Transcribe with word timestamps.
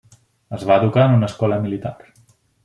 Es 0.57 0.63
va 0.71 0.77
educar 0.81 1.03
en 1.09 1.13
una 1.19 1.29
escola 1.33 1.61
militar. 1.67 1.93